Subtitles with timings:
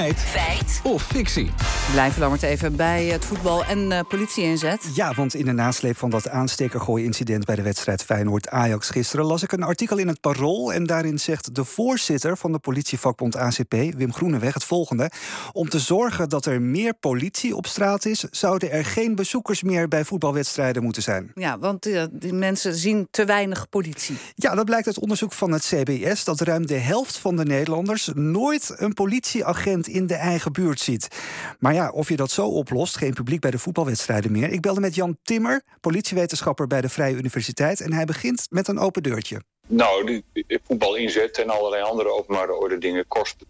[0.00, 0.18] Feit.
[0.18, 0.80] Feit.
[0.82, 1.79] Of fictie.
[1.92, 4.90] Blijven Lammert even bij het voetbal en uh, politie-inzet.
[4.94, 7.44] Ja, want in de nasleep van dat aanstekergooi-incident...
[7.44, 9.24] bij de wedstrijd Feyenoord-Ajax gisteren...
[9.24, 10.72] las ik een artikel in het Parool...
[10.72, 13.72] en daarin zegt de voorzitter van de politievakbond ACP...
[13.96, 15.10] Wim Groeneweg het volgende.
[15.52, 18.24] Om te zorgen dat er meer politie op straat is...
[18.30, 21.30] zouden er geen bezoekers meer bij voetbalwedstrijden moeten zijn.
[21.34, 24.16] Ja, want uh, die mensen zien te weinig politie.
[24.34, 26.24] Ja, dat blijkt uit onderzoek van het CBS...
[26.24, 28.10] dat ruim de helft van de Nederlanders...
[28.14, 31.08] nooit een politieagent in de eigen buurt ziet.
[31.58, 34.48] Maar ja, of je dat zo oplost, geen publiek bij de voetbalwedstrijden meer.
[34.48, 37.80] Ik belde met Jan Timmer, politiewetenschapper bij de Vrije Universiteit.
[37.80, 39.42] En hij begint met een open deurtje.
[39.66, 40.24] Nou, die,
[40.64, 43.46] voetbal inzet en allerlei andere openbare orde dingen kosten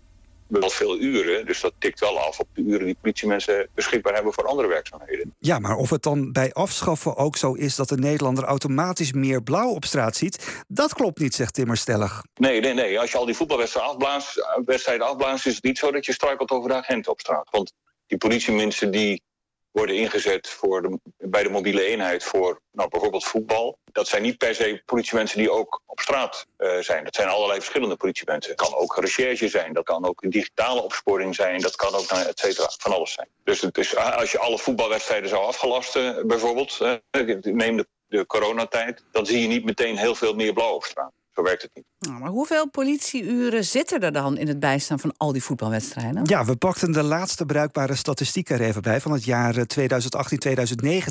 [0.59, 1.47] wel veel uren.
[1.47, 5.35] Dus dat tikt wel af op de uren die politiemensen beschikbaar hebben voor andere werkzaamheden.
[5.39, 9.43] Ja, maar of het dan bij afschaffen ook zo is dat de Nederlander automatisch meer
[9.43, 12.23] blauw op straat ziet, dat klopt niet, zegt Timmer stellig.
[12.35, 13.01] Nee, nee, nee.
[13.01, 16.69] Als je al die voetbalwedstrijden afblaast, afblaast, is het niet zo dat je struikelt over
[16.69, 17.49] de agenten op straat.
[17.51, 17.73] Want
[18.11, 19.23] die politiemensen die
[19.71, 23.79] worden ingezet voor de, bij de mobiele eenheid voor nou, bijvoorbeeld voetbal.
[23.93, 27.05] Dat zijn niet per se politiemensen die ook op straat uh, zijn.
[27.05, 28.53] Dat zijn allerlei verschillende politiemensen.
[28.53, 32.27] Het kan ook recherche zijn, dat kan ook digitale opsporing zijn, dat kan ook nou,
[32.27, 33.29] et cetera, van alles zijn.
[33.45, 39.27] Dus is, als je alle voetbalwedstrijden zou afgelasten, bijvoorbeeld, uh, neem de, de coronatijd, dan
[39.27, 41.13] zie je niet meteen heel veel meer blauw op straat.
[41.41, 41.85] Zo werkt het niet.
[41.99, 46.25] Nou, maar hoeveel politieuren zitten er dan in het bijstaan van al die voetbalwedstrijden?
[46.25, 49.63] Ja, we pakten de laatste bruikbare statistiek er even bij van het jaar 2018-2019.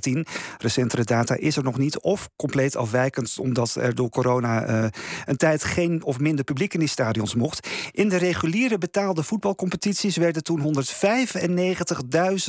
[0.02, 0.22] Eh,
[0.58, 4.88] Recentere data is er nog niet of compleet afwijkend omdat er door corona uh,
[5.26, 7.68] een tijd geen of minder publiek in die stadions mocht.
[7.92, 10.74] In de reguliere betaalde voetbalcompetities werden toen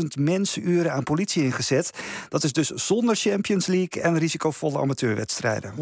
[0.00, 1.90] 195.000 mensuren aan politie ingezet.
[2.28, 5.74] Dat is dus zonder Champions League en risicovolle amateurwedstrijden.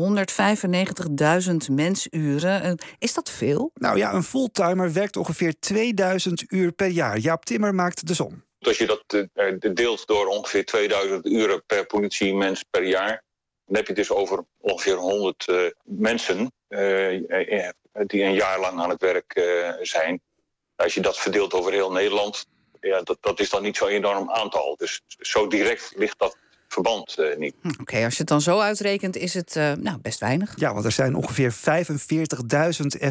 [1.69, 2.63] 195.000 mensuren.
[2.63, 3.71] Eh, is dat veel?
[3.75, 7.19] Nou ja, een fulltimer werkt ongeveer 2000 uur per jaar.
[7.19, 8.47] Jaap Timmer maakt de som.
[8.61, 13.23] Als je dat uh, deelt door ongeveer 2000 uren per politiemens per jaar...
[13.67, 16.53] dan heb je het dus over ongeveer 100 uh, mensen
[18.07, 19.33] die een jaar lang aan het werk
[19.81, 20.21] zijn.
[20.77, 22.47] Als je dat verdeelt over heel Nederland,
[22.81, 24.77] ja, dat, dat is dan niet zo'n enorm aantal.
[24.77, 26.37] Dus zo direct ligt dat
[26.69, 27.55] verband uh, niet.
[27.63, 30.53] Hm, oké, als je het dan zo uitrekent, is het uh, nou, best weinig.
[30.57, 31.61] Ja, want er zijn ongeveer 45.000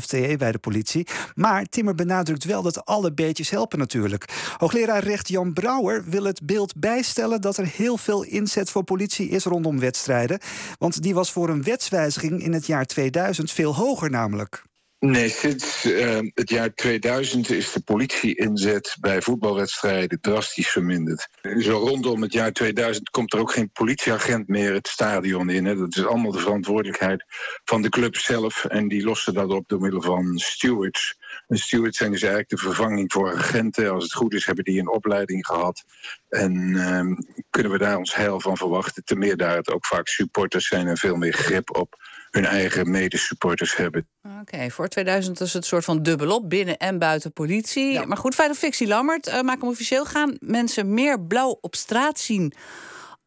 [0.02, 1.08] FTE bij de politie.
[1.36, 4.26] Maar Timmer benadrukt wel dat alle beetjes helpen natuurlijk.
[4.58, 7.42] Hoogleraar recht Jan Brouwer wil het beeld bijstellen...
[7.42, 10.40] dat er heel veel inzet voor politie is rondom wedstrijden.
[10.78, 14.64] Want die was voor een wetswijziging in het jaar 2000 veel hoger namelijk.
[15.00, 21.28] Nee, sinds uh, het jaar 2000 is de politie-inzet bij voetbalwedstrijden drastisch verminderd.
[21.60, 25.66] Zo rondom het jaar 2000 komt er ook geen politieagent meer het stadion in.
[25.66, 25.76] Hè.
[25.76, 27.26] Dat is allemaal de verantwoordelijkheid
[27.64, 28.66] van de club zelf.
[28.66, 31.18] En die lossen dat op door middel van stewards.
[31.48, 33.92] En stewards zijn dus eigenlijk de vervanging voor agenten.
[33.92, 35.84] Als het goed is, hebben die een opleiding gehad.
[36.30, 37.02] En uh,
[37.50, 39.04] kunnen we daar ons heil van verwachten.
[39.04, 41.96] Ten meer daar het ook vaak supporters zijn en veel meer grip op
[42.38, 44.08] hun eigen medesupporters hebben.
[44.42, 48.06] Oké, voor 2000 is het een soort van dubbelop, binnen en buiten politie.
[48.06, 50.36] Maar goed, feit of fictie, Lammert, uh, maak hem officieel gaan.
[50.40, 52.54] Mensen meer blauw op straat zien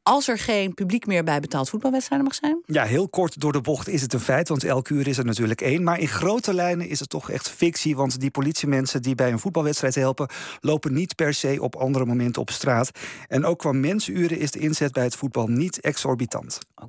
[0.02, 2.62] als er geen publiek meer bij betaald voetbalwedstrijden mag zijn?
[2.66, 5.24] Ja, heel kort door de bocht is het een feit, want elke uur is er
[5.24, 5.82] natuurlijk één.
[5.82, 9.38] Maar in grote lijnen is het toch echt fictie, want die politiemensen die bij een
[9.38, 10.28] voetbalwedstrijd helpen,
[10.60, 12.90] lopen niet per se op andere momenten op straat.
[13.28, 16.58] En ook qua mensuren is de inzet bij het voetbal niet exorbitant.